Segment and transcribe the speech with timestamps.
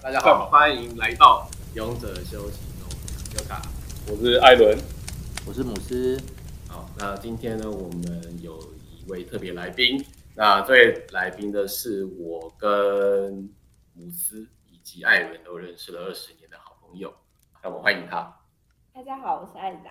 [0.00, 2.88] 大家好，欢迎来到勇者休息中，
[3.34, 3.60] 尤卡，
[4.08, 4.78] 我是艾伦，
[5.44, 6.16] 我是姆斯。
[6.68, 8.56] 好，那今天呢，我们有
[8.92, 10.02] 一位特别来宾。
[10.36, 13.52] 那这位来宾的是我跟
[13.92, 17.12] 姆斯以及艾伦都认识了二十年的好朋友。
[17.60, 18.32] 那我欢迎他。
[18.94, 19.90] 大家好，我是艾莎。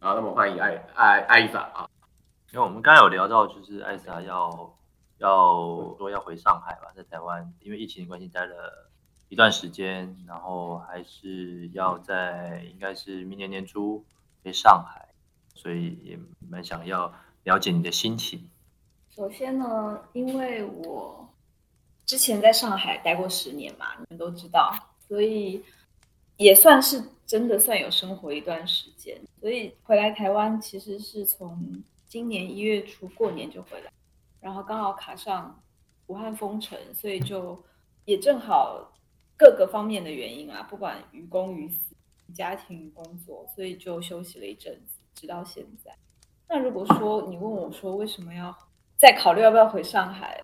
[0.00, 1.86] 好，那么欢迎艾艾艾莎啊。
[2.52, 4.78] 因为我们刚刚有聊到，就是艾莎要
[5.18, 8.90] 要说要回上海吧，在台湾，因为疫情的关系待了
[9.28, 14.04] 一段时间，然后还是要在应该是明年年初
[14.42, 15.08] 回上海，
[15.54, 17.12] 所以也蛮想要
[17.44, 18.48] 了解你的心情。
[19.08, 21.28] 首先呢，因为我
[22.04, 24.72] 之前在上海待过十年嘛，你们都知道，
[25.08, 25.64] 所以
[26.36, 29.20] 也算是真的算有生活一段时间。
[29.40, 31.82] 所以回来台湾其实是从。
[32.08, 33.90] 今年一月初过年就回来，
[34.40, 35.60] 然后刚好卡上
[36.06, 37.60] 武汉封城，所以就
[38.04, 38.92] 也正好
[39.36, 41.94] 各个方面的原因啊，不管于公于私、
[42.32, 45.92] 家庭与工作，所以就休息了一阵子，直到现在。
[46.48, 48.56] 那如果说你问我说为什么要
[48.96, 50.40] 再考虑要不要回上海，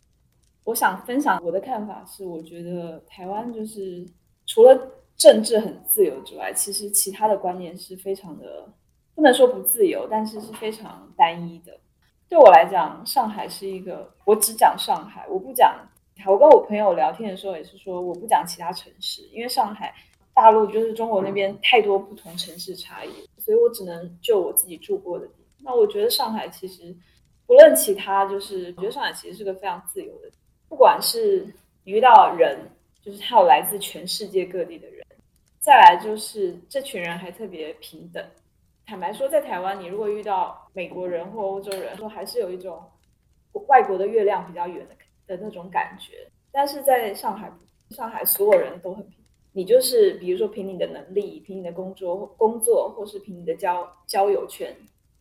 [0.65, 4.07] 我想分享我的看法是，我觉得台湾就是
[4.47, 8.69] 除了政治很自由之外，其实其他的观念是非常的。
[9.15, 11.79] 不能说不自由，但是是非常单一的。
[12.31, 15.77] 对我来讲，上海是一个，我只讲上海，我不讲。
[16.27, 19.95] 我跟我朋友聊天的时候也是说，我不讲其他城市，因为上海、
[20.35, 25.65] 大陆就是中国那边太多不同城市差异，所以我只能就我自己住过的地方。
[25.65, 26.95] 那我觉得上海其实
[27.47, 30.31] 不论其他，就是我觉得上海其实是个非常自由的，
[30.69, 31.47] 不管是
[31.85, 32.59] 你遇到人，
[33.01, 35.07] 就是还有来自全世界各地的人，
[35.59, 38.25] 再来就是这群人还特别平等。
[38.85, 42.83] 坦白说，在台湾，你如果遇到美国人或欧洲人，说还是有一种
[43.69, 44.95] 外国的月亮比较圆的
[45.27, 46.27] 的那种感觉。
[46.51, 47.51] 但是在上海，
[47.91, 54.77] 上海所有人都很平，你就是比如说凭你的能力，凭你的工作工作，或是凭你的交交友圈。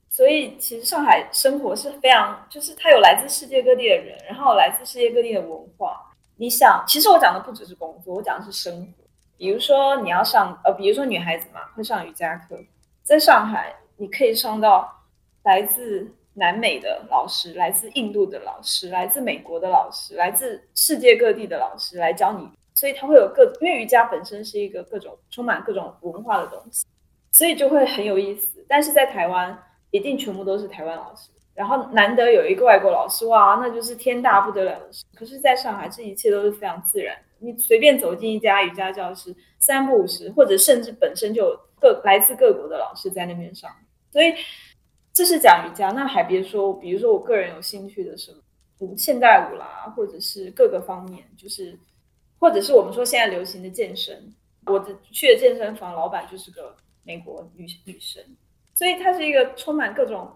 [0.10, 6.14] 所以其实上海生活是非常，就是它有来自世界各地的人，然后来自世界各地的文化。
[6.36, 9.04] 你想，其实我讲的不只是工作，我讲的是生活。
[9.38, 12.60] 比如说你要上，呃，比如说女孩子嘛，会上瑜伽课。
[13.04, 15.02] 在上海，你可以上到
[15.44, 26.84] 来自南美的老师、来自印度的老师、来自美国的老师、来自世界各地的老师来教你，所以他会有各，因为瑜伽本身是一个各种充满各种文化的东西，
[27.32, 28.66] 所以就会很有意思。
[28.68, 29.56] 但是在台湾，
[29.92, 35.06] 一定全部都是台湾老师，然后难得有一个外国老师，哇，那就是天大不得了的事。
[35.16, 37.16] 可是，在上海，这一切都是非常自然。
[37.38, 41.56] 你随便走进一家瑜伽教室，三不五时，或者甚至本身就。
[41.82, 43.68] 各来自各国的老师在那边上，
[44.12, 44.32] 所以
[45.14, 45.92] 这是讲瑜伽。
[45.92, 48.38] 那还别说，比如说我个人有兴趣的什么
[48.80, 51.78] 舞、现代舞啦，或者是各个方面，就是
[52.40, 54.34] 或者是我们说现在流行的健身。
[54.66, 58.24] 我的去的健身房老板就是个美国女女生，
[58.76, 60.32] 所以她是一个充满各种，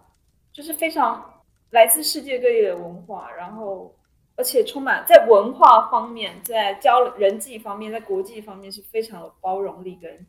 [0.51, 3.95] 就是非常来自世界各地的文化，然后
[4.35, 10.25] 而且充满在文化方面，在交人际方面，在国际方面是非常有包容力跟。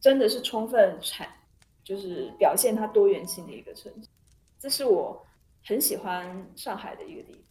[0.00, 1.28] 真的是充分产，
[1.90, 4.08] 就是表现它多元性的一个城市，
[4.60, 5.26] 这是我
[5.64, 7.42] 很喜欢上海的一个地方。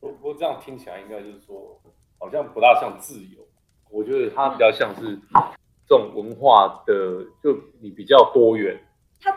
[0.00, 1.80] 不不过这样听起来应该就是说，
[2.18, 3.46] 好像不大像自由。
[3.88, 5.16] 我觉得它比较像是
[5.86, 8.76] 这种文化的，就你比较多元。
[9.20, 9.30] 它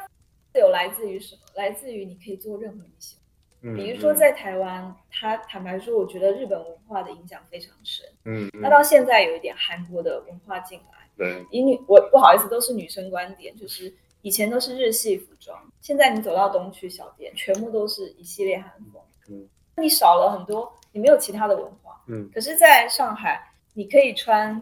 [0.52, 1.42] 自由来自于什么？
[1.54, 3.16] 来自于你可以做任何你喜
[3.62, 3.76] 欢。
[3.76, 8.04] 比如说在台湾，它坦白说，我觉得日本文化的影响非常深。
[8.26, 11.08] 嗯，那到现在有一点韩国的文化进来。
[11.16, 13.94] 对以女我不好意思，都是女生观点，就是
[14.28, 19.02] 以前都是日系服装，现在你走到东区小店，全部都是一系列韩风。
[19.30, 22.04] 嗯，你少了很多，你没有其他的文化。
[22.10, 23.42] 嗯，可是在上海，
[23.74, 24.62] 你可以穿，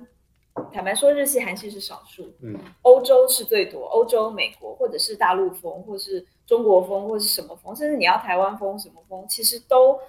[0.71, 2.31] 坦白说，日系、韩系是少数。
[2.43, 9.99] 嗯，欧洲是最多，欧洲、美国或者是大陆风，或是中国风，或是什么风，甚至你要台湾风什么风，其实都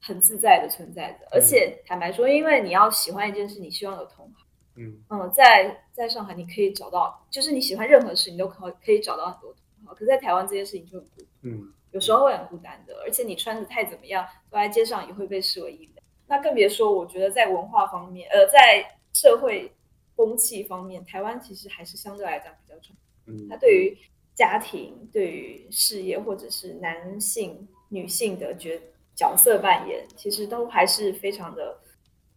[0.00, 1.26] 很自在的存在着。
[1.32, 4.46] 而且坦白说，因为你要喜欢一件事，你希望有同行。
[4.76, 9.92] 嗯嗯在在上海你可以找到，就是你喜欢任何事，你都可可以找到很多同好。
[9.92, 16.02] 可是在台湾这件事情就很孤，嗯，有时候会很孤单的，而且你穿的太怎么样，走在街上也会被视为异类。
[16.28, 19.72] 那更别说，我觉得在文化方面，呃，在社会
[20.14, 22.94] 风气方面，台湾其实还是相对来讲比较重。
[23.26, 23.98] 嗯，它对于
[24.34, 28.80] 家庭、对于事业，或者是男性、女性的角
[29.14, 31.79] 角色扮演，其实都还是非常的。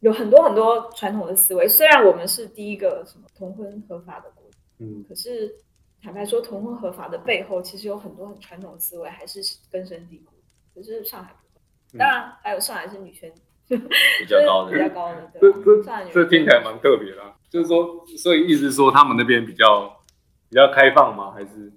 [0.04, 4.44] 有很多很多传统的思维，虽然我们是第一个什么同婚合法的国，
[4.80, 5.56] 嗯，可是
[6.02, 9.40] 坦白说，同婚合法的背后，其实有很多很传统思维还是
[9.72, 10.34] 根深蒂固。
[10.76, 11.34] 可是上海
[11.98, 13.32] 当然还有上海是女权
[13.68, 15.40] 比较高的， 比较高的，对，
[15.82, 17.22] 这这听起来蛮特别的。
[17.50, 20.04] 就是说，所以意思是说他们那边比较
[20.50, 21.32] 比较开放吗？
[21.32, 21.72] 还是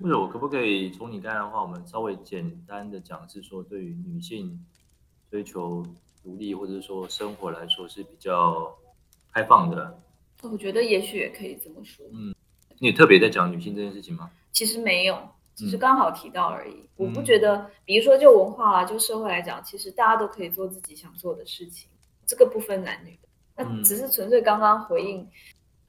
[0.00, 4.64] 或者我可不可以从你刚才的话，我们稍微简单的讲，是说对于女性
[5.28, 5.82] 追求
[6.24, 8.74] 独立或者说生活来说是比较
[9.32, 10.00] 开放的？
[10.42, 12.04] 我觉得也许也可以这么说。
[12.12, 12.34] 嗯
[12.80, 14.28] 你特别在讲女性这件事情吗？
[14.50, 15.16] 其实没有，
[15.54, 16.88] 只是嗯刚好提到而已。
[16.96, 21.88] 我不嗯觉得，比如说就文化啊，就社会来讲，其实大家都可以做自己想做的事情，
[22.26, 23.28] 这个不分男女的。
[23.56, 25.26] 那嗯只是纯粹刚刚回应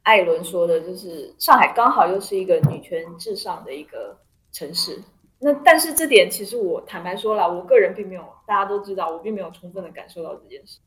[0.03, 4.15] 艾伦说的，就是上海刚好又是一个女权至上的一个
[4.51, 5.01] 城市。
[5.45, 10.79] 那但是这点其实我坦白说了，我个人并没有，大家都知道，我并没有充分的感受到这件事。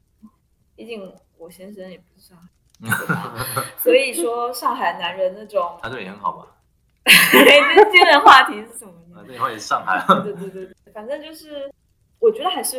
[0.74, 6.56] 毕竟我先生也不是上海 所以说上海男人那种，他对你很好吧？
[7.06, 9.24] 这今天的话题是什么呢啊，？
[9.24, 11.72] 对，或者是上海，对对对对，反正就是
[12.18, 12.78] 我觉得还是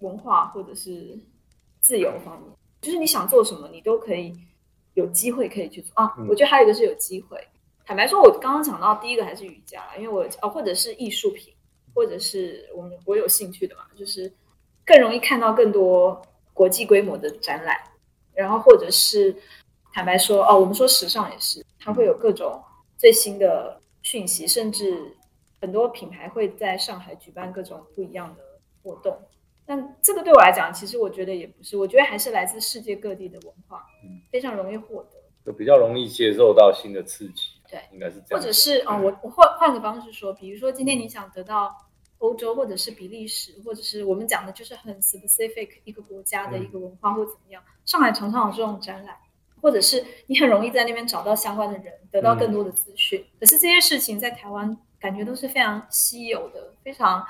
[0.00, 1.16] 文化或者是
[1.80, 2.50] 自由方面，
[2.80, 4.34] 就是你想做什么，你都可以
[4.94, 6.12] 有机会可以去做啊。
[6.18, 7.38] 嗯我觉得还有一个是有机会。
[7.86, 11.52] 坦白说，我刚刚讲到第一个还是瑜伽啦，因为我哦，或者是艺术品，
[11.94, 14.32] 或者是我们我有兴趣的嘛，就是
[14.86, 16.20] 更容易看到更多
[16.52, 17.76] 国际规模的展览，
[18.32, 19.36] 然后或者是
[19.92, 22.62] 坦白说哦，我们说时尚也是，它会有各种
[22.96, 25.14] 最新的讯息，甚至
[25.60, 28.42] 很多品牌会在上海举办各种不一样的
[28.82, 29.16] 活动。
[29.66, 35.18] 但这个对我来讲，其实我觉得也不是，我觉得还是来自世界各地的文化嗯，非常容易获得。
[35.44, 37.60] 就比较容易接受到新的刺激？
[37.74, 38.38] 对，应该是这样。
[38.38, 41.76] 或者是啊、我我换换个方式说，比如说今天你想得到
[42.18, 49.16] 欧洲或者是比利时，或者是我们讲的就是很 specific 一个国家的一个文化或怎么样，上海常常有这种展览，
[49.60, 53.26] 或者是你很容易在那边找到相关的人，得到更多的资讯。
[53.40, 57.26] 可是这些事情在台湾感觉都是非常稀有的，非常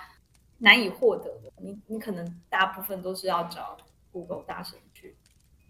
[0.59, 1.51] 难以获得的。
[1.57, 3.79] 你你可能大部分都是要找
[4.13, 5.17] Google 大神去。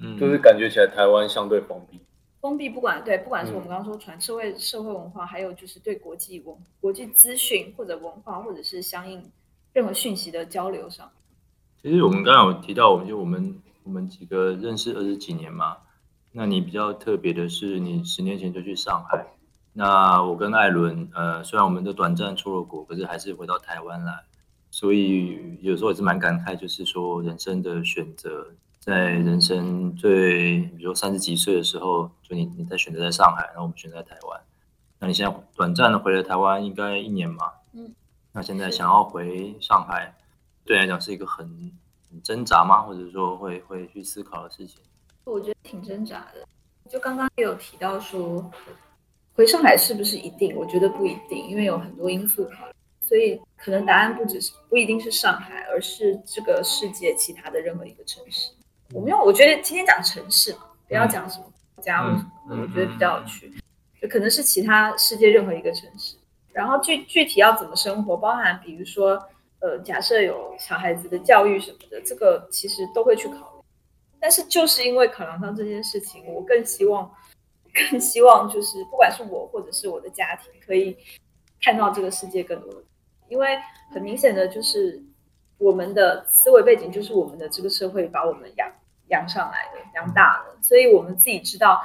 [0.01, 2.01] 嗯，就是感觉起来台湾相对封闭。
[2.45, 9.25] 封闭，不管对，不管是我们嗯刚刚说传社会社会文化，还有就是对国际文国际资讯或者文化，或者是相应
[9.73, 11.11] 任何讯息的交流上，
[11.81, 15.79] 其实我们刚刚有提到，我们就我们我们几个认识二十几年嘛。
[16.33, 19.25] 那你比较特别的是，你十年前就去上海。
[19.73, 24.13] 那我跟艾伦，呃，虽然我们都短暂出了国，可是还是回到台湾来。
[24.71, 28.49] 所以有时候也是蛮感慨，就是说人生的选择，
[28.85, 34.39] 在人生最，比如说三十几岁的时候，就你你在选择在上海，然后我们选择在台湾。
[34.99, 37.51] 那你现在短暂的回了台湾，应该一年嘛？
[37.73, 37.95] 嗯。
[38.33, 40.15] 那现在想要回上海，
[40.67, 41.73] 对你来讲是一个很
[42.11, 42.83] 很挣扎吗？
[42.83, 44.79] 或者说会会去思考的事情？
[45.25, 46.47] 我觉得挺挣扎的。
[46.91, 48.51] 就刚刚也有提到说，
[49.35, 50.55] 回上海是不是一定？
[50.55, 58.51] 我觉得不一定，因为有很多因素考虑，所以可能答案不只是不一定是上海，而是这个世界其他的任何一个城市。
[58.95, 61.45] 我没有我觉得今天讲城市嘛，不要讲什么
[61.75, 63.53] 国家或什么，嗯我觉得比较有趣。
[64.01, 66.17] 就可能是其他世界任何一个城市，
[66.53, 69.21] 然后具具体要怎么生活，包含比如说
[69.59, 73.65] 呃，假设有小孩子的教育什么的，这个其实都会去考虑。
[74.21, 77.13] 但是就是因为考量到这件事情，我更希望，
[77.91, 80.97] 更希望就是不管是我或者是我的家庭，可以
[81.61, 82.85] 看到这个世界更多的。
[83.29, 83.59] 因为
[83.91, 85.03] 很明显的就是
[85.59, 88.71] 我们的思维背景就是我们的这个社会把我们养
[89.09, 91.83] 养上来的，养大的，所以我们自己知道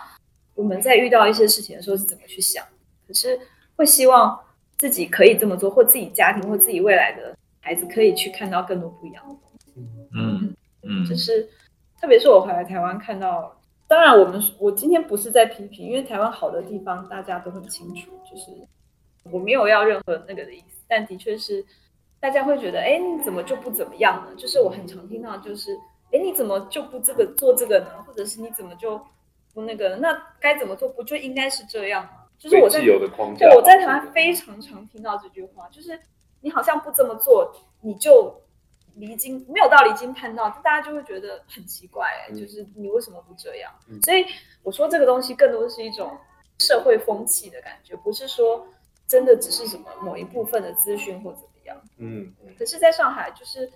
[0.56, 2.64] 我们在遇到一些事情的时候是怎么去想。
[3.08, 3.40] 可是
[3.76, 4.40] 会希望
[4.78, 9.74] 自己可以这么做，或自己家庭或自己未来的孩子可以去看到更多不一样的东西。
[10.14, 11.50] 嗯嗯就是
[12.00, 18.52] 特别是我回来台湾看到，当然我们我今天不是在批评，因为台湾好的地方大家都很清楚，就是
[19.32, 21.66] 我没有要任何那个的意思，但的确是
[22.20, 24.36] 大家会觉得，哎，你怎么就不怎么样呢？
[24.38, 25.76] 就是我很常听到，就是，
[26.12, 28.04] 哎，你怎么就不这个做这个呢？
[28.06, 29.00] 或者是你怎么就
[29.54, 29.96] 不那个？
[29.98, 30.90] 那该怎么做？
[30.90, 32.26] 不就应该是这样吗？
[32.38, 33.48] 就是我在被既有的框架。
[33.48, 36.00] 对，我在台湾非常常听到这句话，就是
[36.42, 38.42] 你好像不这么做，你就
[38.96, 43.72] 离经没有到离经叛道，大家就会觉得很奇怪、就是你为什么不这样？
[43.88, 44.26] 嗯所以
[44.64, 46.18] 我说这个东西更多是一种
[46.58, 48.68] 社会风气的感觉，不是说
[49.08, 51.82] 真的只是什么某一部分的资讯或怎么样。
[51.98, 53.70] 嗯，嗯可是，在上海就是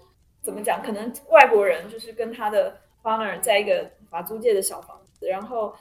[0.43, 0.81] 怎么讲？
[0.83, 5.73] 可能外国人就是跟他的 partner 在一个法租界的小房子，然后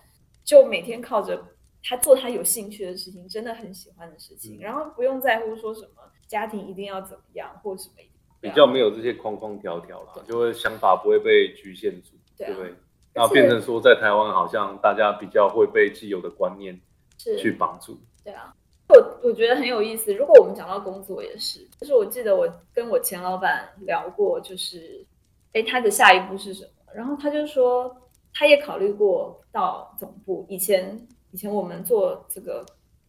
[0.45, 1.43] 就每天靠着
[1.83, 7.97] 他做他有兴趣的事情，真的很喜欢的事情，嗯然后不用在乎说什么家庭一定要怎么样或什么
[8.41, 12.75] 比较没有这些框框条条啦，就会想法不会被局限住，对啊对不对？
[13.15, 16.81] 那变成说，在台湾好像大家比较会被既有的观念
[17.19, 18.01] 去绑住。
[18.25, 18.55] 对啊，
[18.93, 20.13] 我我觉得很有意思。
[20.15, 25.05] 如果我们讲到工作也是，就是我记得我跟我前老板聊过，就是
[25.53, 27.97] 哎他的下一步是什么，然后他就说
[28.33, 30.47] 他也考虑过到总部。
[30.49, 32.65] 以前以前我们做这个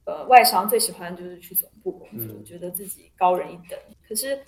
[0.06, 3.78] 呃外商最喜欢就是去总部工作，嗯觉得自己高人一等。
[4.08, 4.40] 可是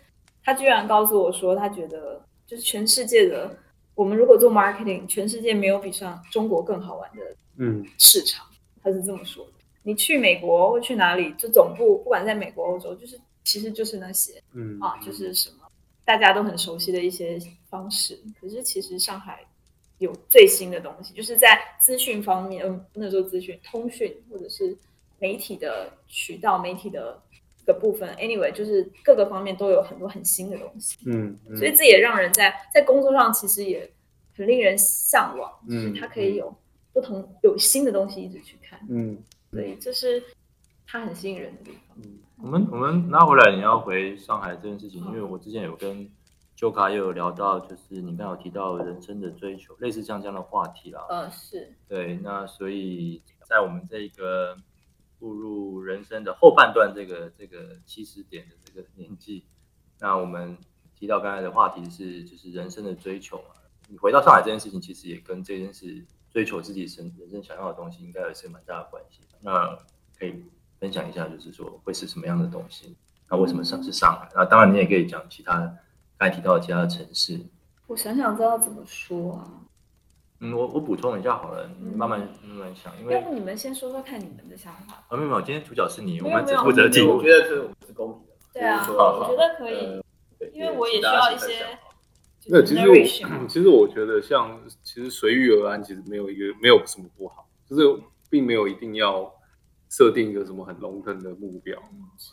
[0.44, 3.58] 他居然告诉我说，他觉得就是全世界的
[3.96, 8.46] 我们如果做 marketing，全世界没有比上中国更好玩的嗯市场，
[8.84, 9.52] 他是这么说的。
[9.86, 15.58] 你去美国或去哪里，就总部不管在美国、欧洲，就是其实就是那些嗯啊，就是什么
[16.04, 17.40] 大家都很熟悉的一些
[17.70, 18.20] 方式。
[18.42, 19.46] 可是其实上海
[20.00, 24.76] 有最新的东西，就是在资讯方面，嗯，那时候资讯，通讯或者是
[25.20, 27.22] 媒体的渠道、媒体的
[27.64, 30.98] 这个部分，anyway，就是各个方面都有很多很新的东西。
[31.06, 33.88] 嗯，嗯所以这也让人在在工作上其实也
[34.36, 36.52] 很令人向往，就是嗯他可以有
[36.92, 39.18] 不同有新的东西一直去看，嗯
[39.56, 40.22] 所以这是
[40.86, 41.98] 他很吸引人的地方。
[42.04, 46.12] 嗯我们我们拉回来，你要回上海这件事情，因为我之前有跟
[46.58, 51.06] 修卡也有聊到，就是你刚刚有提到人生的追求，类似像这样的话题啦。
[51.10, 54.58] 嗯，是对，那所以在我们这个
[55.18, 59.46] 步入人生的后半段，这个这个起始点的这个年纪，
[60.02, 60.58] 那我们
[60.94, 63.56] 提到刚才的话题是就是人生的追求嘛。
[63.88, 66.06] 你回到上海这件事情，其实也跟这件事
[66.36, 69.22] 追求自己生人生想要的东西，应该也是蛮大的关系。
[69.40, 69.74] 那
[70.20, 70.44] 可以
[70.82, 72.98] 分享一下，就是说会是什么样的东西？
[73.30, 74.30] 那为什么上是上海？
[74.36, 75.54] 那当然你也可以讲其他
[76.18, 77.40] 刚才提到的其他的城市。
[77.88, 79.50] 我想想知道怎么说啊？
[80.42, 85.06] 嗯，我我补充一下好了，你慢慢慢慢想，因为要不你们先说说看你们的想法？
[85.08, 87.30] 啊，没有没有，今天主角是你，我们只负责题目我觉。
[87.30, 88.34] 得是我们是公平的。
[88.52, 90.02] 对啊，我觉得可以，
[90.40, 91.80] 呃因为我也需要一些
[92.48, 92.96] 那其实我
[93.48, 97.82] 其实我觉得像其实随遇而安，其实没有一个没有什么不好，就是
[98.30, 99.34] 并没有一定要
[99.90, 101.82] 设定一个什么很笼统的目标，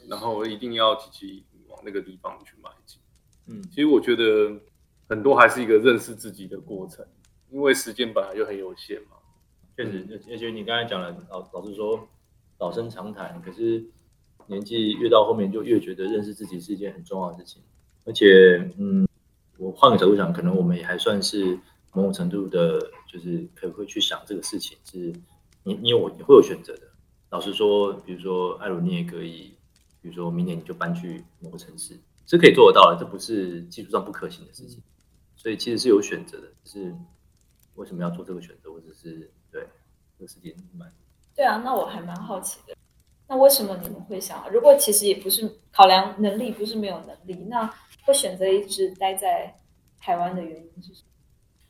[0.09, 3.01] 然后一定要积极往那个地方去迈进。
[3.47, 4.53] 嗯其实我觉得
[5.09, 7.05] 很多还是一个认识自己的过程，
[7.51, 9.17] 因为时间本来就很有限嘛。
[9.77, 12.07] 确实，而且你刚才讲了，老老实说，
[12.59, 13.83] 老生常谈，可是
[14.47, 17.63] 年纪越到后面，就越觉得认识自己是一件很重要的事情。
[18.05, 19.09] 而且，嗯，
[19.63, 21.57] 我换个角度想，可能我们也还算是
[21.93, 25.15] 某种程度的，就是可不可以去想这个事情，是
[25.63, 26.83] 你你有你会有选择的。
[27.31, 29.55] 老实说，比如说艾伦，你也可以，
[30.01, 34.83] 比如说明年你就搬去某个城市，是可以做得到的，这不是技术上不可行的事情。
[35.37, 36.97] 所以其实是有选择的，只是
[37.77, 39.65] 为什么要做这个选择，或者是对
[40.19, 40.93] 这个事情蛮
[41.37, 42.75] 对啊，那我还蛮好奇的。
[43.29, 44.51] 那为什么你们会想？
[44.51, 47.73] 如果其实也不是考量能力，不是没有能力，那
[48.05, 49.55] 会选择一直待在
[49.99, 51.09] 台湾的原因是什么？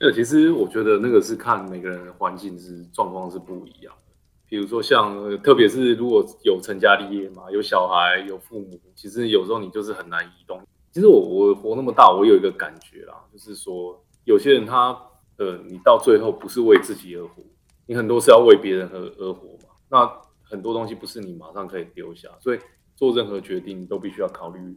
[0.00, 4.12] 呃，其实我觉得那个是看每个人的环境是状况是不一样的。
[4.48, 10.60] 比如说像，特别是如果有成家立业嘛，有小孩，有父母，其实有时候你就是很难移动。
[10.90, 14.94] 其实我我活那么大，我有一个感觉啦，就是说有些人他
[15.38, 17.42] 呃，你到最后不是为自己而活，
[17.86, 19.70] 你很多是要为别人而而活嘛。
[19.88, 22.58] 那很多东西不是你马上可以丢下，所以
[22.94, 24.76] 做任何决定都必须要考虑，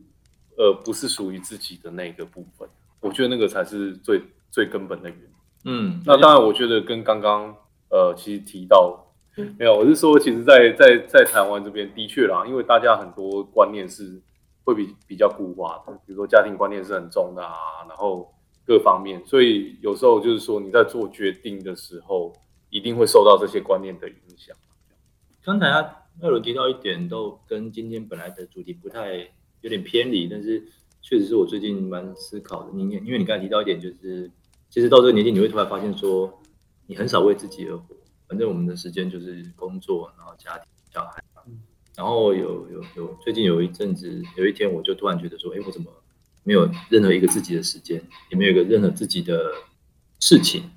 [0.58, 2.68] 呃，不是属于自己的那个部分。
[3.00, 5.26] 我觉得那个才是最最根本的原因。
[5.66, 7.56] 嗯，那当然，我觉得跟刚刚
[7.90, 9.14] 呃，其实提到
[9.58, 14.22] 没有，我是说，其实在，在在台湾这边的确啦，因为大家很多观念是
[14.64, 18.34] 会比比较固化的，比如说家庭观念是很重的啊，然后
[18.66, 22.34] 各方面，所以有时候就是说你在做决定的时候，
[22.70, 24.56] 一定会受到这些观念的影响。
[25.44, 25.82] 刚才他
[26.22, 29.30] 艾伦提到一点，都跟今天本来的主题不太
[29.66, 30.64] 有点偏离，但是
[31.02, 32.72] 确实是我最近蛮思考的。
[32.72, 34.30] 你也因为你刚才提到一点，就是
[34.70, 36.40] 其实到这个年纪，你会突然发现说，
[36.86, 37.96] 你很少为自己而活，
[38.28, 41.24] 反正我们的时间就是工作，然后家庭、小孩。
[41.98, 45.90] 然后有有有，最近有一阵子，有一天我就突然觉得说，哎，我怎么
[46.44, 49.52] 没有任何一个自己的时间，也没有一个任何自己的
[50.20, 50.70] 事情，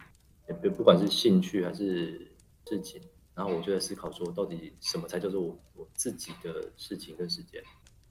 [0.48, 2.30] 也不不管是兴趣还是
[2.66, 3.02] 事情。
[3.34, 7.62] 然后我就在思考说，到底什么才叫做我我自己的事情跟时间？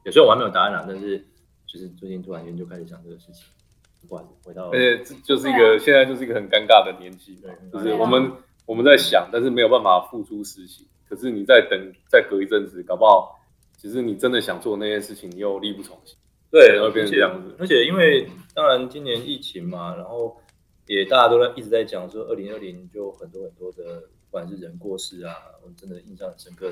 [0.07, 1.17] 有时候我还没有答案啦，但是
[1.65, 3.43] 就是最近突然间就开始想这个事情。
[4.07, 8.31] 不好意思，回到而且这就是一个现在就是一个很尴尬的年纪，对就是我们
[8.65, 10.87] 我们在想，但是没有办法付诸实行。
[11.09, 13.37] 可是你再等，再隔一阵子，搞不好
[13.75, 16.15] 其实你真的想做那件事情，你又力不从心。
[16.49, 20.37] 对，然后变成这样子而且因为当然今年疫情嘛，然后
[20.85, 25.35] 也大家都在一直在讲说，二零二零就很多很多的，不管是人过世啊，
[25.65, 26.71] 我真的印象很深刻，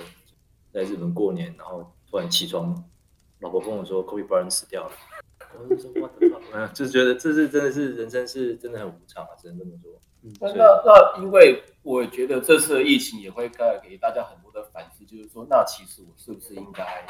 [0.71, 2.81] 在日本过年，然后突然起床，
[3.39, 4.91] 老婆跟我说 Kobe Bryant 死掉了，
[5.59, 9.91] 我就说 what the fuck，嗯就是觉得这是真的是人生是真的很无常啊，只能这么说。
[10.39, 17.05] 那那那，因为我觉得这次的疫情也会带给大家很多的反思，就是说，那其实我是不是应该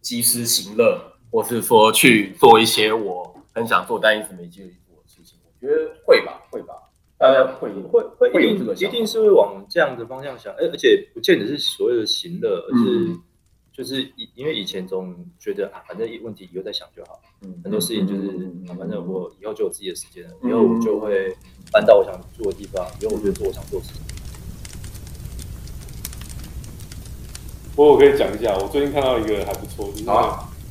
[0.00, 1.00] 及时行乐，
[1.30, 5.38] 或是说去做一些我很想做但一直没机会做的事情？
[5.44, 6.74] 我觉得会吧，会吧。
[7.18, 13.22] 大家会会会这个一定是会往这样的方向想，而而且不见得是所有的行乐，而是嗯
[13.76, 21.36] 就是以因为以前总觉得啊，反正问题以后再想就好，嗯很多事情就是嗯嗯啊，反正我以后就有自己的时间了，嗯以后我就会
[21.70, 24.02] 搬到我想住的地方，以后我就做我想做的事情。
[27.74, 30.04] 不过我可以讲一下，我最近看到一个还不错，就是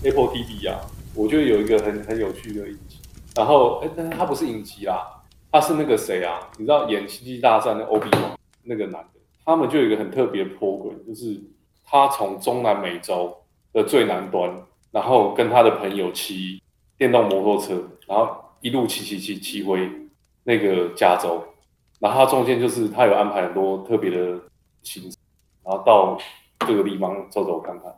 [0.04, 0.82] Apple TV 啊，
[1.14, 2.98] 我觉得有一个很很有趣的影集。
[3.36, 5.22] 然后，哎，但是它不是影集啦，
[5.52, 6.50] 它是那个谁啊？
[6.58, 11.40] 你知道演《星际大战》的欧比王那个男的，他们就有一个很特别的 program，就是
[11.86, 13.36] 他从中南美洲
[13.72, 14.52] 的最南端，
[14.92, 16.62] 然后跟他的朋友骑
[16.98, 19.90] 电动摩托车，然后一路骑骑骑骑回
[20.44, 21.44] 那个加州，
[22.00, 24.40] 然后他中间就是他有安排很多特别的
[24.84, 25.12] 行程，
[25.64, 26.18] 然后到
[26.60, 27.94] 各个地方走走看看。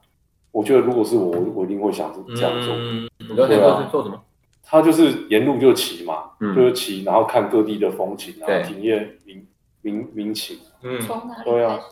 [0.51, 2.73] 我觉得如果是我，我我一定会想这样做。
[2.75, 4.19] 嗯，你刚才说是做什么？
[4.63, 9.47] 他就是沿路就骑嘛，嗯就是骑，然后看各地的风景，然后体验民
[9.81, 10.57] 民民情。
[10.81, 11.87] 嗯从哪里对啊开始？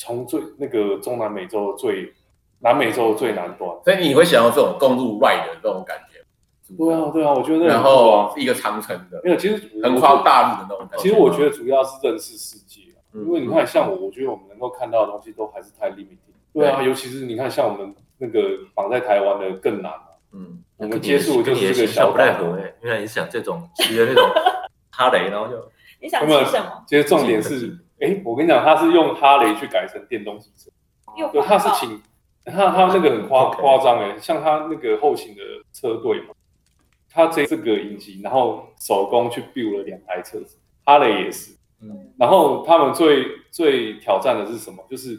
[0.00, 2.10] 从最那个中南美洲最
[2.60, 3.70] 南美洲最南端。
[3.84, 6.24] 所以你会想要这种公路 ride 的这种感觉，
[6.74, 10.22] 对啊，对啊，我觉得那然后一个长城的，没有，其实横跨。
[10.22, 11.02] 大陆的那种感觉。
[11.02, 16.16] 其实我觉得主要是认识世界啊，嗯因为你看，像我，我觉得我们能够看到的东西都还是太 limited。
[16.54, 18.40] 对啊，尤其是你看，像我们那个
[18.74, 20.08] 绑在台湾的更难啊。
[20.32, 24.24] 嗯，我们接触的就是这个小不太岛合诶，原来你是想这种骑的那种
[24.90, 25.56] 哈雷，然后就
[26.00, 26.84] 你想那么吃什么？
[26.86, 30.70] 其实重点是，哎，我跟你讲，他是用哈雷去改成电动机车。
[31.32, 32.00] 对，他是请
[32.44, 35.42] 他他那个很夸夸张哎，像他那个后勤的
[35.72, 36.34] 车队嘛，
[37.12, 41.52] 他这这个引擎，然后手工去 build 了两台车子，哈雷也是，
[41.82, 44.84] 嗯然后他们最最挑战的是什么？
[44.88, 45.18] 就是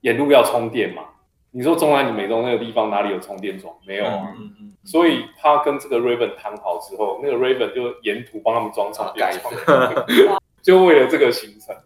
[0.00, 1.02] 沿路要充电嘛。
[1.50, 3.74] 你说中南你美洲那个地方哪里有充电桩？
[3.86, 4.34] 没有啊。
[4.38, 10.06] 嗯嗯所以他跟这个 Raven 谈好之后，那个 Raven 就沿途帮他们装充电桩，
[10.62, 11.76] 就为了这个行程。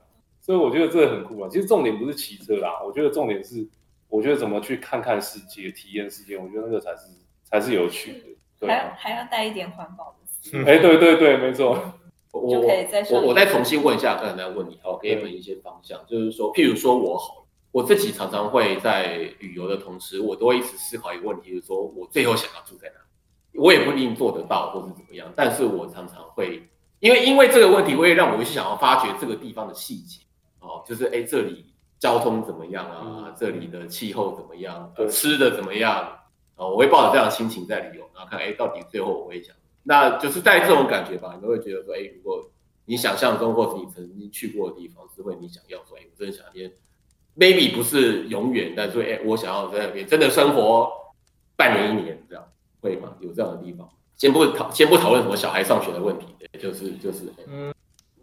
[0.47, 1.49] 所以我觉得这个很酷啊。
[1.51, 3.67] 其实重点不是骑车啦，我觉得重点是，
[4.09, 7.09] 我觉得怎么去看看世界、体验世界，我觉得那个才是
[7.43, 8.19] 才是有趣的。
[8.61, 10.59] 对还还要带一点环保的。
[10.65, 11.77] 哎、对对对，没错。
[12.31, 22.95] 我就可以再我我再重新问一下，刚才在问你，好，给你们一些方向，就是说，譬如说我好了，我自己常常会在旅游的同时，我都会一直思考一个问题，就是说我最后想要住在哪
[23.53, 23.59] 里？
[23.59, 26.63] 我也不一定做得到，或是怎么样，但是我常常会，
[27.01, 30.21] 因为因为这个问题，会让我去想要发掘这个地方的细节，
[30.67, 31.67] 哦，就是哎，这里
[31.99, 33.03] 交通怎么样啊？
[33.05, 34.93] 嗯这里的气候怎么样？
[35.11, 36.19] 吃的怎么样？
[36.57, 39.55] 哦，我会抱着这样的心情在旅游，然后看哎，到底最后我会想。
[39.83, 42.51] 那就是带这种感觉吧，你都会觉得说，哎，如果
[42.87, 46.73] 你想象中或者你曾经去过的地方，是会你想要说，哎，我真的想那边
[47.37, 50.91] ，maybe 不是永远，但是哎，我想要在那边真的生活
[51.57, 52.45] 半年一年这样，
[52.81, 53.15] 会吗？
[53.21, 53.89] 有这样的地方？
[54.17, 56.27] 先不讨先不讨论什么小孩上学的问题，
[56.59, 57.75] 就是就是哎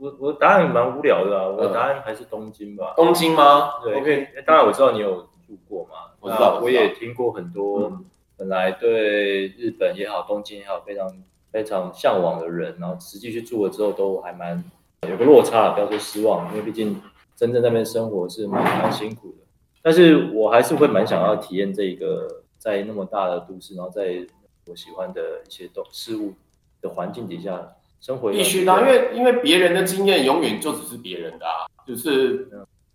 [0.03, 2.93] 我我答案蛮无聊的啊，我答案还是东京吧。
[2.97, 3.79] 东京吗？
[3.81, 11.09] 对，因 OK，为当然我知道你有住过嘛，我知道我也听过很多嗯本来对日本也好，东京也好，非常
[11.53, 14.61] 非常向往的人，然后实际去住了之后，都还蛮
[15.07, 17.01] 有个落差，不要说失望，因为毕竟
[17.37, 19.37] 真正那边生活是蛮蛮辛苦的。
[19.81, 24.27] 但是我还是会蛮想要体验这一个在那么大的都市，然后在
[24.67, 26.33] 我喜欢的一些东事物
[26.81, 28.29] 的环境底下生活。
[28.29, 32.49] 必须的啊，因为因为别人的经验永远就只是别人的啊，就是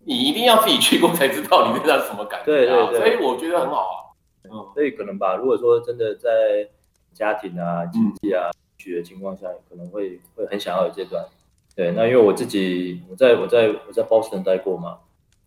[0.05, 2.45] 你一定要自己去过才知道你那是什么感觉、啊。
[2.45, 3.97] 对对对所以我觉得很好啊。
[4.43, 6.69] 嗯，所以可能吧，如果说真的在
[7.13, 11.25] 家庭啊、经济啊许的情况下，可能会会很想要有这段。
[11.75, 14.99] 对，那因为我自己我在我在我在 Boston 待过嘛，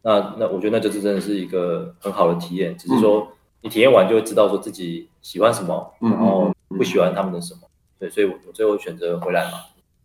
[0.03, 3.29] 那那我觉得那就是真的是一个很好的体验，只是说
[3.61, 7.61] 你体验完就会知道说自己喜欢什么，嗯然后不喜欢他们的什么。
[8.03, 9.59] 对，所以我我最后选择回来嘛。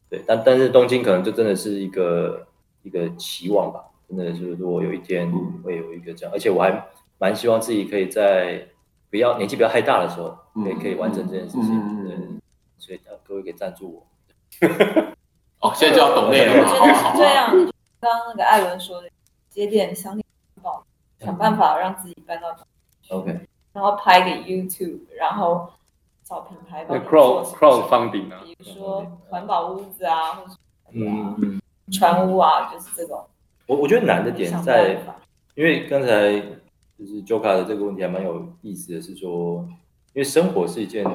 [0.08, 2.46] 对，但但是东京可能就真的是一个
[2.84, 8.68] 一个期望吧，真的是如果有一天嗯会有一个这样，而且我还蛮希望自己可以在
[9.10, 11.76] 不要年纪不要太大的时候，嗯可以可以完成这件事情。
[11.76, 12.42] 嗯嗯
[12.78, 14.08] 所以呃各位可以赞助我。
[15.60, 17.24] 哦，现在就要懂内了我嘛，觉得是这好好好。
[17.24, 17.52] 样。
[18.00, 19.10] 刚刚那个艾伦说的，
[19.50, 20.16] 节点想
[21.20, 22.56] 想办法让自己搬到
[23.10, 23.40] ，OK，
[23.74, 25.68] 然后拍给 YouTube，然后
[26.28, 30.56] 找品牌那帮你 crowd 做 crowd funding 啊，比如说环保屋子啊，或者
[30.92, 31.62] 嗯嗯，
[31.92, 33.24] 船屋啊，就是这种。
[33.66, 35.02] 我我觉得难的点在
[35.56, 36.40] 因为刚才
[36.98, 39.66] 就是 Joka 的这个问题还蛮有意思的，是说，
[40.14, 41.06] 因为生活是一件，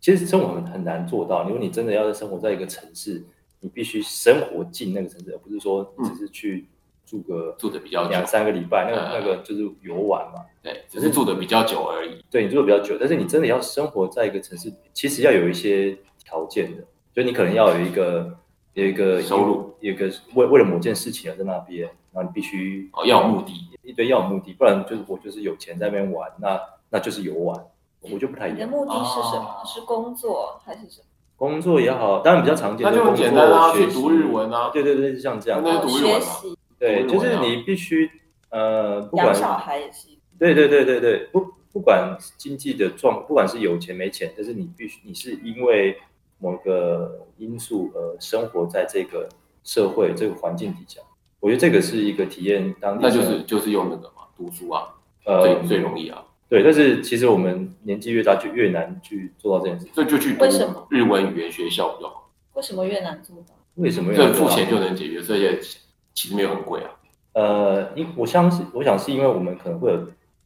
[0.00, 1.44] 其实生活很很难做到。
[1.44, 3.24] 如果你真的要生活在一个城市，
[3.60, 6.66] 你必须生活进那个城市，而不是说只是去
[7.06, 10.44] 住个住的比较久两，三个礼拜，那个嗯那个就是游玩嘛。
[10.62, 12.22] 对，只是住的比较久而已。
[12.30, 16.82] 对你住的比较久，但是你真的要生活在一个城市，其实要有一些条件的，
[17.14, 18.36] 就你可能要有一个
[18.74, 27.64] 有一个收入，有一个为为了某件事情而在那边，然后你必须哦要有目的，一堆要有目的，不然就是我就是有钱在那边玩，那那就是游玩，
[28.00, 28.58] 我就不太一样。
[28.58, 29.60] 你的目的是什么？
[29.62, 31.06] 哦是工作还是什么？
[31.36, 35.60] 工作也好，当然比较常见那就很的工作简单啊，去读日文啊，对对对，像这样。
[35.62, 38.10] 那就读日文嘛学习对，就是你必须
[38.50, 40.18] 呃，不管养小孩也是一。
[40.38, 45.96] 对对对对对，不不管经济的状，不管是有钱没钱，但是你必须你是因为
[46.38, 49.28] 某个因素而生活在这个
[49.64, 51.00] 社会这个环境底下，
[51.40, 59.92] 我觉得这个是一个体验当地那，就是就是用那个嘛，读书啊，呃最最容易啊，对，但是其实我们年纪越大就越难去做到这件事情。
[59.94, 63.54] 这就去读为什么日文语言学校就好，为什么越难做到？
[63.76, 65.58] 为什么要这付做到钱就能解决，这些
[66.16, 66.90] 其实没有很贵啊。
[67.34, 70.00] 呃，因我相信，我想是因为我们可能会有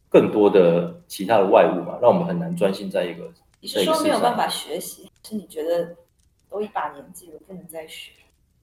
[0.09, 3.31] 更多的其他的外物嘛，让我们很难专心在一个。
[3.61, 5.95] 你是说没有办法学习，是你觉得
[6.51, 8.13] 都一把年纪了不能再学？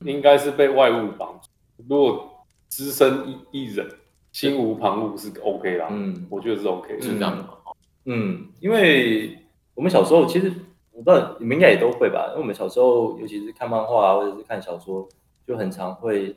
[0.01, 1.49] 应该是被外物绑住。
[1.87, 3.89] 如果只身一一人，
[4.33, 6.99] 心无旁骛是 OK 啦，嗯我觉得是 OK。
[6.99, 7.47] 是这样的？
[8.05, 9.37] 嗯，因为
[9.73, 10.51] 我们小时候其实
[10.91, 15.07] 我不知道你们应该也都会吧，因为我们小时候尤其是看漫画啊，或者是看小说，
[15.47, 16.35] 就很常会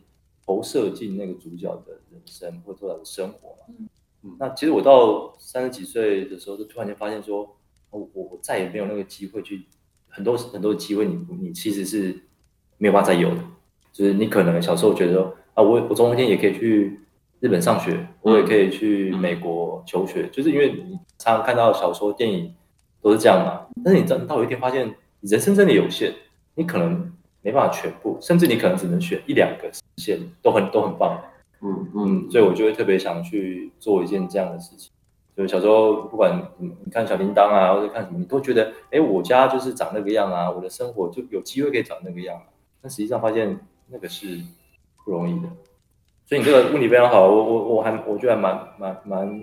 [0.51, 3.67] 投射进那个主角的人生或者他的生活嘛。
[3.69, 3.89] 嗯
[4.25, 7.57] 嗯那其实我到三十几岁的时候，就突然间发现说，
[7.91, 9.63] 哦我我再也没有那个机会去
[10.09, 12.21] 很多很多机会你，你其实是
[12.79, 13.37] 没有办法再有的。
[13.93, 16.99] 就是你可能小时候觉得说啊，我我总有一天也可以去
[17.39, 22.53] 日本上学，我也可以去美国求学，就是因为你常常看到小说、电影
[23.01, 23.69] 都是这样嘛。
[23.85, 24.89] 但是你真到有一天发现，
[25.21, 26.13] 你人生真的有限，
[26.57, 31.21] 你可能没办法全部，甚至你可能只能选一两个实现，都很都很棒。
[31.61, 34.91] 嗯嗯，嗯，所以我就会特别想去做一件这样的事情。
[35.37, 42.45] 就是小时候，不管你你看小铃铛啊，或者看什么，你都觉得，哎，我家就是长那个样啊，我的生活就有机会可以长那个样啊。
[42.81, 44.41] 但实际上发现那个是
[45.05, 45.49] 不容易的。
[46.27, 49.41] 所以你这个问题非常好，我我我还我觉得还蛮蛮蛮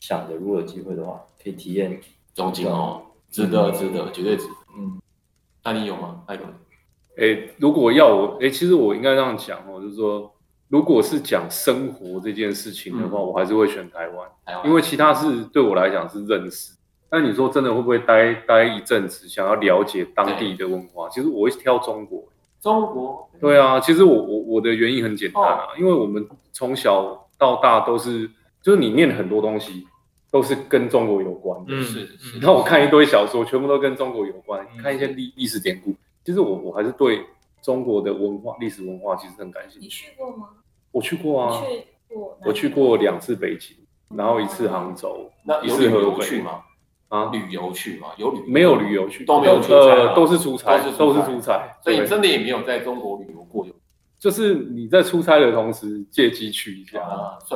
[0.00, 2.00] 想的，如果有机会的话，可以体验。
[2.34, 4.52] 中金哦，值得值得，绝对值得。
[4.76, 5.00] 嗯，
[5.64, 6.22] 那你有吗？
[6.26, 6.46] 艾伦？
[7.16, 10.32] 诶，如果要我，哎，其实我应该这样讲哦，就是说，
[10.68, 16.72] 如果是讲生活这件事情的话，嗯我还是会选台湾，台湾因为其他是对我来讲是认识。
[17.08, 21.08] 但你说真的会不会待待一阵子，想要了解当地的文化？
[21.08, 22.24] 其实我会挑中国。
[22.60, 28.28] 中国对啊，其实我我我的原因很简单啊，因为我们从小到大都是，
[28.60, 29.86] 就是你念很多东西
[30.32, 31.66] 都是跟中国有关的。
[31.68, 35.94] 嗯是是，然后我看一堆小说，全部都跟中国有关，嗯看一些历历史典故。
[36.26, 37.24] 其实我我还是对
[37.62, 39.88] 中国的文化、历史文化其实很感兴趣你。
[39.88, 40.48] 去过吗？
[40.90, 42.38] 我去过啊，去过？
[42.44, 43.76] 我去过两次北京，
[44.16, 46.62] 然后一次杭州，那有旅次河去吗？
[47.10, 48.08] 啊，旅游去吗？
[48.16, 53.72] 有旅没有旅游去，都没有出差呃，都是出差，都是都是出差所以你真的也没有在中国旅游过，有
[54.18, 56.98] 就是你在出差的同时借机去一下，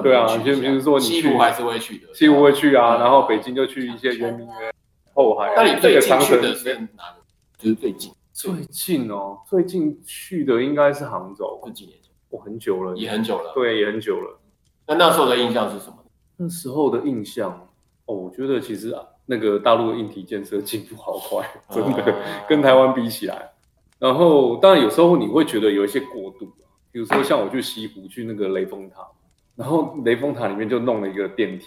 [0.00, 4.72] 对啊就比如说你去西湖还是会去的，西湖会去啊，嗯然后北京就去一些圆明园、
[5.12, 5.54] 后海啊。
[5.56, 7.20] 那你最这个长城近去的是哪个？
[7.58, 14.40] 就是最近最近哦，最近去的应该是杭州这，几年前，我很久了，也很久了。，对，也很久了。
[14.86, 15.96] 那那时候的印象是什么？
[16.38, 17.68] 那时候的印象
[18.06, 23.50] 哦，我觉得其实啊，那个大陆的硬体建设进步好快，真的、啊跟台湾比起来。
[23.98, 29.06] 然后当然有时候你会觉得有一些过度啊，比如说像我去西湖去那个雷峰塔，
[29.54, 31.66] 然后雷峰塔里面就弄了一个电梯，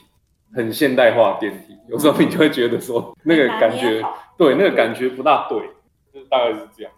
[0.56, 4.04] 很现代化的电梯，有时候你就会觉得说那个感觉，
[4.36, 5.70] 对，那个感觉不大对，
[6.14, 6.92] 就是大概是这样。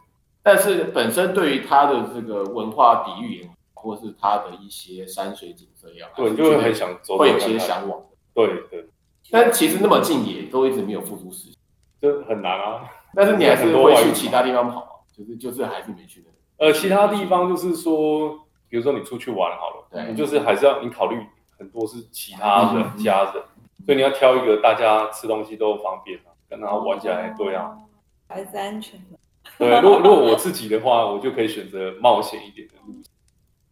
[0.43, 8.08] 但是本身对于它的这个文化底蕴也好，或是它的一些山水景色也好，对，你就会很想走走会有些向往的。
[8.34, 8.86] 对对，
[9.32, 11.56] 但其实那么近也都一直没有付出实行。
[12.01, 12.84] 这很难啊。
[13.15, 16.65] 但是你还是会去其他地方跑啊，就是就是还是没去那。
[16.65, 18.30] 呃，其他地方就是说，
[18.67, 21.25] 比如说你出去玩好了，对你就是还是要你考虑
[21.58, 23.43] 很多是其他人、嗯家人，
[23.86, 27.75] 所以你要挑一个大家吃东西都方便啊，跟他玩起来，对啊，，
[28.27, 29.17] 孩子安全的。
[29.57, 29.81] 对。
[29.81, 32.93] 如果如果我自己的话，我就可以选择冒险一点的路。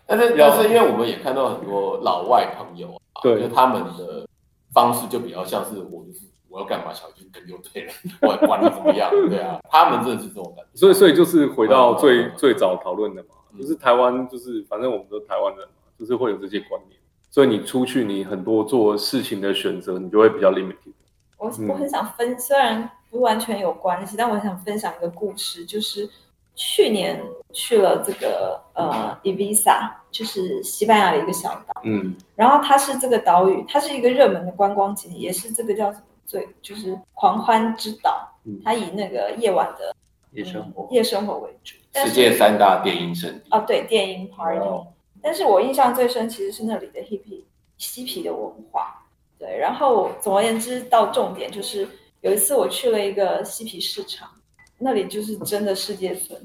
[0.06, 4.28] 但是要但是因为我们也看到很多老外朋友啊，对就他们的
[4.74, 10.72] 方式就比较像是我就是我要干嘛，小心跟就对了，管管你怎么样，对啊，他们真的是这种感觉。
[10.76, 17.00] 所以所以就是回到最、嗯最早讨论的嘛，嗯就是台湾就是反正我们都台湾人嘛，就是会有这些观念，
[17.32, 20.94] 所以你出去你很多做事情的选择，你就会比较 limited。
[21.38, 26.10] 我嗯我很想分，虽然不完全有关系，但我想分享一个故事，就是
[26.56, 27.22] 去年
[27.52, 39.96] 去了这个呃 Ibiza，就是西班牙的一个小岛，嗯然后它是这个岛屿，它是一个热门的观光景点，也是这个叫什么最就是狂欢之岛嗯，它以那个夜晚的
[40.32, 41.76] 夜生活嗯夜生活为主。
[41.94, 43.42] 世界三大电音圣地。
[43.52, 44.58] 哦，对，电音 party。
[44.60, 44.88] 哦
[45.26, 47.44] 但是我印象最深其实是那里的 hippie
[47.78, 49.06] 嬉皮的文化。
[49.40, 51.88] 对，然后总而言之，到重点就是
[52.24, 54.30] 有一次我去了一个嬉皮市场，
[54.78, 56.42] 那里就是真的世界村，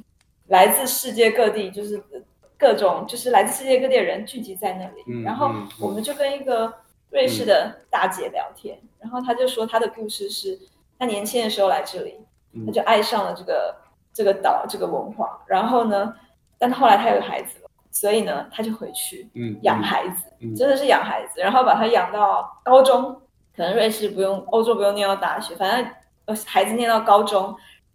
[0.48, 2.02] 来自世界各地，就是
[2.58, 5.04] 各种就是来自世界各地的人聚集在那里。
[5.06, 6.74] 嗯然后嗯我们就跟一个
[7.10, 10.58] 瑞士的大姐聊天，然后她就说她的故事是
[10.98, 12.16] 她年轻的时候来这里，
[12.54, 13.76] 嗯她就爱上了这个
[14.12, 16.12] 这个岛这个文化，然后呢，
[16.58, 23.22] 但后来她有孩子了，所以呢，她就回去嗯养孩子，嗯真的是养孩子，然后把她养到高中，
[23.58, 25.90] 可能瑞士不用，欧洲不用念到大学，反正
[26.26, 27.52] 呃孩子念到高中，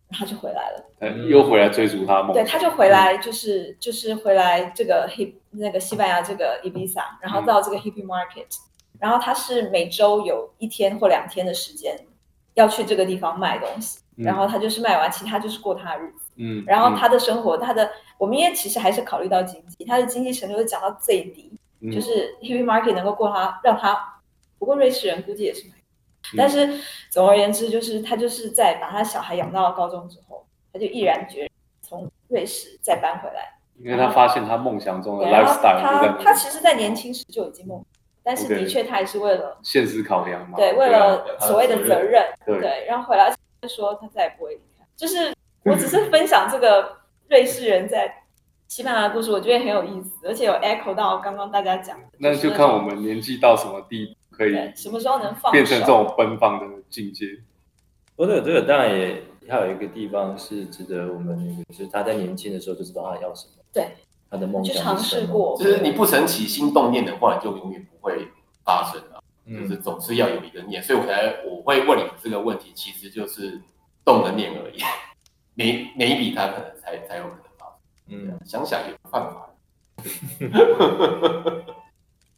[0.09, 0.85] 然后就回来了。
[0.99, 8.45] 嗯又回来追逐他对，他就回来，就是就是回来这个 hip 那个西班牙这个 Ibiza，然后到这个 hippie market，、
[8.99, 11.97] 然后他是每周有一天或两天的时间
[12.55, 14.25] 要去这个地方卖东西，嗯。
[14.25, 16.31] 然后他就是卖完，其他就是过他的日子。
[16.35, 21.89] 嗯，然后他的生活，他的我们也其实还是考虑到经济，他的经济程度是降到最低，嗯。
[21.89, 23.97] 就是 hippie market 能够过他让他，
[24.63, 25.65] 不过瑞士人估计也是
[26.37, 31.49] 但是总而言之，就是他就是在把他小孩养到高中之后，他就毅然决然
[31.81, 33.59] 从瑞士再搬回来。
[33.77, 37.83] 因为他发现他梦想中的 lifestyle 他他其实，在年轻时就已经梦，
[38.23, 44.85] 但是的确他也是为了现实考量嘛，对为啊了所谓的责任，对对，然后回来就说他再也不会离开。
[44.95, 48.23] 就是我只是分享这个瑞士人在
[48.69, 55.85] 西班牙的故事，我觉得很有意思，而且有 echo 到刚刚大家讲的，那就看我们年纪到什么地步可以什么时候能放变成这。
[55.85, 57.27] 种奔放的境界。
[58.15, 63.87] 不过这个当然也还有一个地方是值得我们那个，就是他在年轻的时候就知道他要什么，对，
[64.29, 68.27] 他的梦去尝想是什么试过就是你不曾起心动念的话，你就永远不会
[68.63, 69.19] 发生啊。
[69.45, 73.61] 就是嗯，总是要有一个念，所以我才我会问你这个问题，其实就是
[74.05, 74.77] 动了念而已。
[75.55, 77.75] 每每一笔他可能才才有可能发生。
[78.07, 79.49] 嗯，想想也不犯法。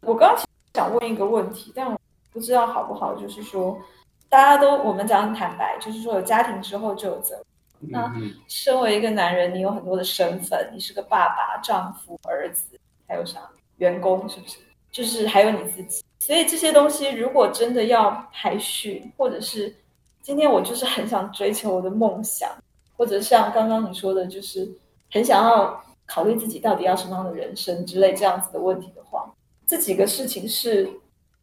[0.01, 0.44] 我刚刚其实
[0.75, 1.97] 想问一个问题，但我
[2.33, 3.79] 不知道好不好，就是说
[4.27, 7.45] 大家都我们讲坦白，就是说有家庭之后就有责任。
[7.79, 13.39] 那嗯身为一个男人，你有很多的身份，你是个爸爸、丈夫、儿子，还有啥
[13.77, 14.57] 员工，是不是？
[14.91, 16.03] 就是还有你自己。
[16.19, 19.73] 所以这些东西，如果真的要排序，或者是
[20.21, 22.49] 今天我就是很想追求我的梦想，
[22.97, 24.69] 或者像刚刚你说的，就是
[25.11, 29.29] 很想要考虑自己到底要什么样的人生之类这样子的问题的话，
[29.67, 30.89] 这几个事情是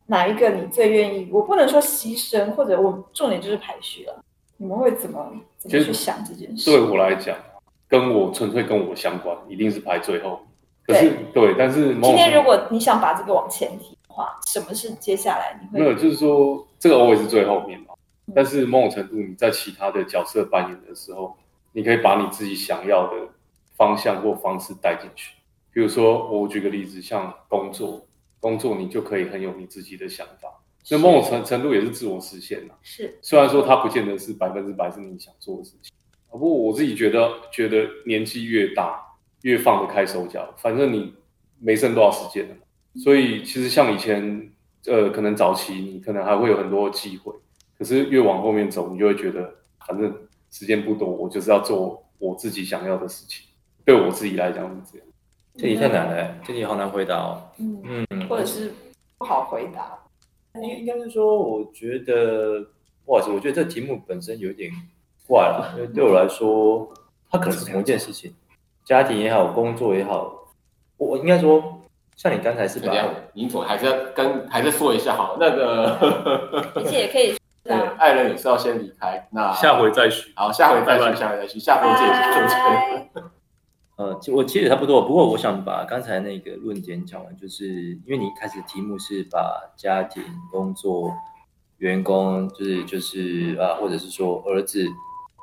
[0.06, 1.28] 哪一个你最愿意？
[1.30, 4.22] 我不能说牺牲，或者我重点就是排序了。
[4.56, 6.70] 你们会怎么怎么去想这件事？
[6.70, 7.37] 对我来讲，
[7.88, 10.40] 跟我纯粹跟我相关，一定是排最后。
[10.85, 17.94] 可是对，但是今天如果你想把这个往前提的话，什么是接下来你会没有，就是说这个 always 是最后面嘛
[18.26, 18.32] 嗯。
[18.35, 21.37] 但是某种程度，你在其他的角色扮演的时候，
[21.72, 23.16] 你可以把你自己想要的
[23.76, 25.35] 方向或方式带进去。
[25.72, 28.00] 比如说，我举个例子，像工作，
[28.42, 32.74] 工作你就可以很有你自己的想法，那某种程程度也是自我实现呐。
[32.83, 35.94] 是虽然说它不见得是百分之百是你想做的事情，
[36.28, 39.00] 不过我自己觉得，觉得年纪越大，
[39.42, 41.14] 越放得开手脚，反正你
[41.61, 42.62] 没剩多少时间了嘛。
[42.96, 44.50] 所以其实像以前，
[44.87, 47.33] 呃，可能早期你可能还会有很多机会，
[47.78, 49.55] 可是越往后面走，你就会觉得，
[49.87, 50.12] 反正
[50.50, 53.46] 时间不多，我就是要做我自己想要的事情。
[53.85, 55.07] 对我自己来讲是这样。
[55.54, 57.42] 这题太难了，这题好难回答哦。
[57.58, 58.72] 嗯，嗯，或者是
[59.18, 59.98] 不好回答。
[60.54, 62.60] 应应该是说，我觉得
[63.04, 64.70] 不好意思，我觉得这题目本身有点
[65.26, 66.88] 怪了，因为对我来说，
[67.30, 68.34] 它可能是同一件事情，
[68.84, 70.30] 家庭也好，工作也好，
[70.98, 71.80] 我我应该说，
[72.16, 73.08] 像你刚才是把怎么样？
[73.32, 75.96] 你总还是要跟还是说一下好，那个
[76.74, 77.34] 而且也可以
[77.64, 80.32] 对啊，爱人也是要先离开，那下回再续。
[80.34, 82.08] 好，下回再续，下回再续，下回见，
[82.48, 83.41] 下回见。
[84.02, 91.14] 呃，我其实差不多，不过我想把刚才那个论点讲完，就是因为你一开始题目是把家庭、工作、
[91.78, 94.84] 员工，就是就是啊，或者是说儿子，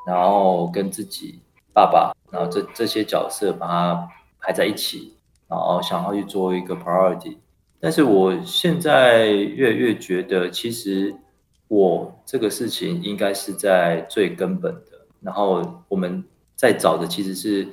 [0.06, 1.40] 然后跟自己
[1.74, 4.10] 爸爸，然后这这些角色把它
[4.42, 5.14] 排在一起，
[5.48, 7.38] 然后想要去做一个 priority。
[7.80, 11.16] 但是我现在越来越觉得，其实
[11.70, 16.26] 我这个事情应该是在最根本的，然后我们
[16.58, 17.66] 在找的其实是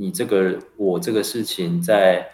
[0.00, 2.24] 你这个我这个事情在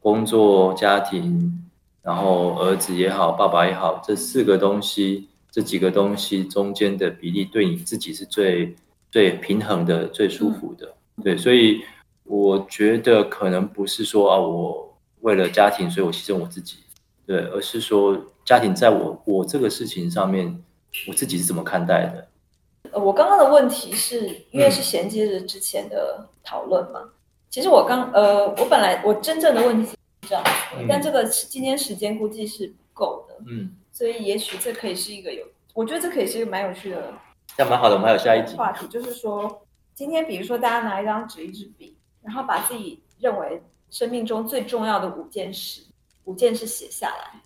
[0.00, 1.64] 工作、家庭，
[2.02, 8.76] 然后儿子也好，爸爸也好，这四个东西，这几个东西中间的比例，对你自己是最
[9.10, 10.94] 最平衡的、最舒服的。
[11.24, 11.80] 对，所以
[12.24, 16.80] 我觉得可能不是说啊，我为了家庭，所以我牺牲我自己，
[17.26, 20.62] 对，而是说家庭在我我这个事情上面，
[21.08, 22.28] 我自己是怎么看待的？
[22.92, 27.10] 呃我刚刚的问题是因为是衔接着之前的讨论嘛，
[27.50, 29.96] 其实我刚呃，我本来我真正的问题是
[30.28, 30.44] 这样
[30.88, 35.44] 但这个今天时间估计是不够的，嗯，所以也许这可以是一个有，
[35.74, 37.14] 我觉得这可以是一个蛮有趣的
[37.56, 38.54] 这样蛮好的，我们还有下一集。
[38.56, 45.82] 话题，就是说，今天比如说大家拿一张纸、一支笔，然后把自己认为生命中最重要的五件事，
[46.24, 47.40] 五件事写下来。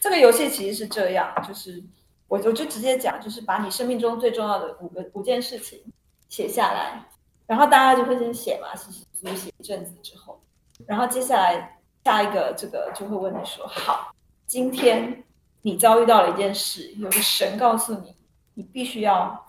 [0.00, 1.82] 这个游戏其实是这样，就是
[2.28, 5.80] 我我就直接讲，就是把你生命中最重要的五个五件事情
[6.28, 7.04] 写下来，
[7.46, 10.40] 然后大家就会先写嘛，写写写写一阵子之后，
[10.86, 14.12] 然后接下来下一个这个就会问你说，好，
[14.46, 15.22] 今天
[15.62, 18.14] 你遭遇到了一件事，有个神告诉你，
[18.54, 19.46] 你必须要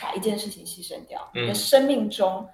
[0.00, 1.44] 把一件事情牺牲掉，嗯。
[1.44, 2.48] 你的生命中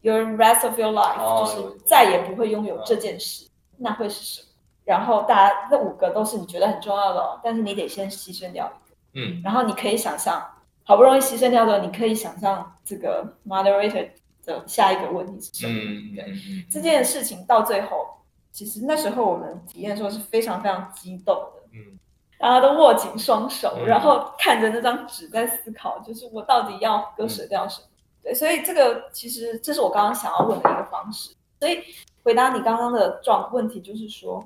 [0.00, 3.46] ，your rest of your life、哦就是再也不会拥有这件事，
[3.76, 4.48] 那会是什么？
[4.84, 8.70] 然后大家那五个都是你觉得很重要的哦，但是你得先牺牲掉
[9.14, 10.42] 嗯然后你可以想象，
[10.84, 14.08] 好不容易牺牲掉的，你可以想象这个 moderator
[14.44, 15.72] 的下一个问题是什么？
[15.72, 18.06] 嗯对嗯这件事情到最后，
[18.50, 21.98] 其实那时候我们体验的时候是非常非常激动的，嗯
[22.38, 27.86] 大家都握紧双手，嗯然后看着那张纸在思考，就是我到底要割舍掉什么？
[28.22, 31.34] 对，所以这个其实这是我刚刚想要问的一个方式。
[31.60, 31.78] 所以
[32.24, 34.44] 回答你刚刚的状问题，就是说，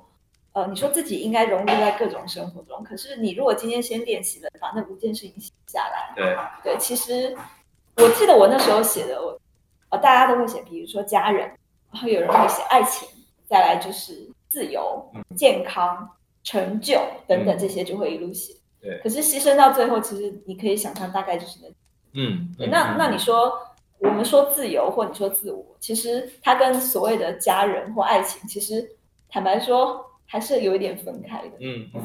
[0.57, 7.37] 呃，你说自己应该融入在各种生活中，可是你如果今天先练习了，把那五件事情写下来，对，对，其实
[7.97, 9.39] 我记得我那时候写的，我
[9.89, 11.45] 呃大家都会写，比如说家人，
[11.91, 13.07] 然后有人会写爱情，
[13.47, 16.09] 再来就是自由、健康、
[16.43, 18.55] 成就等等嗯这些就会一路写。
[18.81, 21.69] 对可是牺牲到最后，其实你可以想象，大概就是那。
[22.19, 23.53] 嗯，对那那你说，
[23.99, 28.97] 我们说自由或你说自我，其实它跟所谓的家人或爱情，其实
[29.29, 31.57] 坦白说还是有一点分开的。
[31.59, 32.01] 嗯嗯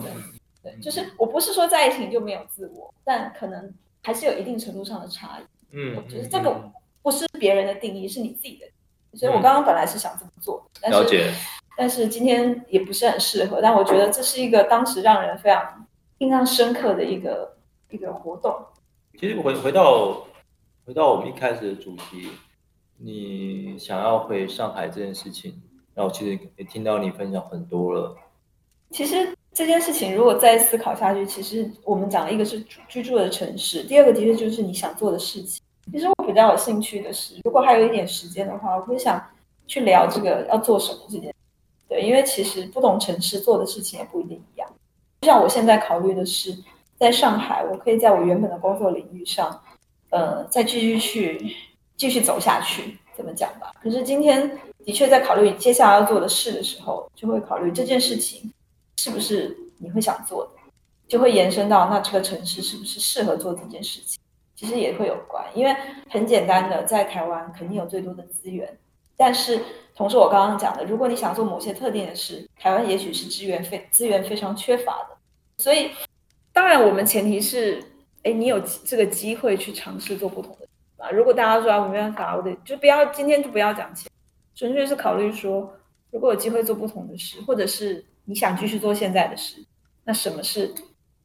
[0.63, 5.43] 对，就是我不是说在一起就没有自我，但可能还是有一定程度上的差异。
[5.73, 6.71] 嗯，就是这个
[7.03, 8.67] 不是别人的定义，是你自己的。
[9.15, 11.31] 所以我刚刚本来是想这么做，但是了解，
[11.77, 13.61] 但是今天也不是很适合。
[13.61, 15.87] 但我觉得这是一个当时让人非常
[16.19, 17.59] 印象深刻的一个
[17.91, 18.55] 一个活动。
[19.19, 20.27] 其实回回到
[20.87, 22.29] 回到我们一开始的主题，
[22.99, 25.61] 你想要回上海这件事情，
[25.95, 28.17] 然后其实也听到你分享很多了，
[28.91, 35.63] 其实这件事情如果再思考下去，其实我们讲的一个是居住的城市，第二个的确就是你想做的事情。
[35.93, 39.23] 其实我比较有兴趣的是，如果还有一点时间的话，我会想
[39.67, 41.35] 去聊这个要做什么这件。
[41.89, 44.69] 对，因为其实不同城市做的事情也不一定一样。
[45.21, 46.57] 就像我现在考虑的是，
[46.97, 49.61] 在上海，我可以在我原本的工作领域上，
[50.11, 51.55] 呃，再继续去
[51.97, 53.75] 继续走下去，怎么讲吧？
[53.83, 58.53] 可是今天的确在考虑接下来要做的事的时候，就会考虑这件事情
[58.97, 60.61] 是不是你会想做的，
[61.09, 64.21] 就会延伸到那这个城市是不是适合做这件事情，
[64.55, 65.45] 其实也会有关。
[65.55, 65.77] 因为
[66.09, 68.79] 很简单的，在台湾肯定有最多的资源，
[69.17, 69.61] 但是
[69.95, 75.17] 同时我刚刚讲的，如果你想做某些特定的事，台湾也许是资源非资源非常缺乏的，
[75.59, 75.91] 所以
[76.53, 77.83] 当然我们前提是，
[78.23, 80.67] 哎，你有这个机会去尝试做不同的
[81.05, 81.11] 啊。
[81.11, 84.12] 如果大家说啊，我没办法，我得就不要今天就不要讲钱，
[84.55, 85.73] 纯粹是考虑说，
[86.11, 89.65] 如果有机会做不同的事，或者是你想继续做现在的事，
[90.05, 90.73] 那什么是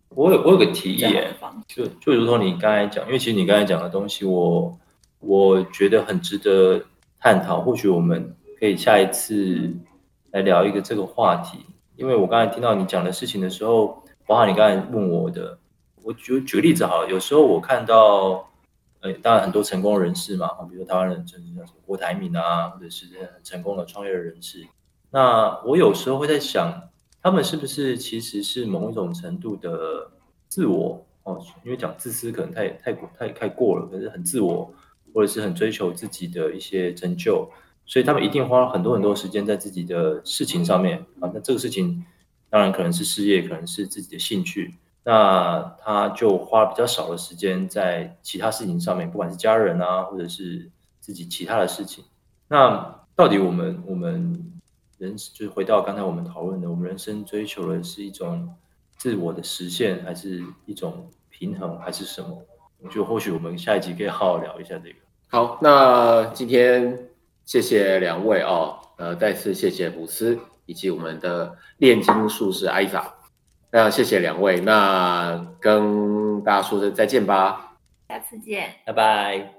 [0.10, 1.06] 我有我有个提议？
[1.68, 4.78] 就就如同你刚才讲，因为其实你刚才讲的东西我，
[5.20, 6.82] 我觉得很值得
[7.20, 7.60] 探讨。
[7.62, 9.70] 或许我们可以下一次
[10.32, 11.60] 来聊一个这个话题，
[11.98, 15.58] 因为我刚才听到你讲的事情的时候，包含你刚才问我的，
[16.04, 18.50] 我举举个例子好了，有时候我看到，
[19.02, 24.66] 呃，当然很多成功人士嘛，比如说台湾人，就是像什么郭台铭啊，或者是很成功的创业人士，
[25.12, 26.90] 那我有时候会在想，
[27.22, 30.12] 他们是不是其实是某一种程度的
[30.48, 31.40] 自我哦？
[31.64, 34.74] 因为讲自私可能太太过太太过了，可是很自我，
[35.14, 37.50] 或者是很追求自己的一些成就，
[37.86, 41.30] 所以他们一定花了很多很多时间在自己的事情上面啊。
[41.34, 42.04] 那这个事情
[42.50, 44.74] 当然可能是事业，可能是自己的兴趣，
[45.10, 52.04] 那他就花比较少的时间在其他事情上面，不管是家人啊，或者是自己其他的事情。
[52.50, 54.60] 那到底我们我们
[54.98, 58.54] 人就是回到刚才我们讨论的，我们人生追求的是一种
[58.98, 62.44] 自我的实现，还是一种平衡，还是什么？
[62.92, 64.96] 就或许我们下一集可以好好聊一下这个。
[65.30, 67.08] 好，那今天
[67.46, 73.14] 谢谢两位哦，呃，再次谢谢布斯以及我们的炼金术士艾莎，
[73.72, 77.74] 那谢谢两位，那跟大家说声再见吧。
[78.08, 78.76] 下次见。
[78.86, 79.57] 拜拜。